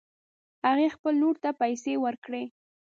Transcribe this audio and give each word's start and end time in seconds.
هغې 0.67 0.87
خپلې 0.95 1.17
لور 1.21 1.35
ته 1.43 1.49
پیسې 1.61 1.93
ورکړې 2.03 2.43